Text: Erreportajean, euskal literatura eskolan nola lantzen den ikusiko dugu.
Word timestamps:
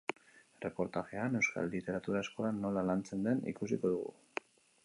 Erreportajean, 0.63 1.37
euskal 1.41 1.69
literatura 1.75 2.23
eskolan 2.27 2.59
nola 2.65 2.85
lantzen 2.91 3.25
den 3.29 3.47
ikusiko 3.53 3.93
dugu. 3.97 4.43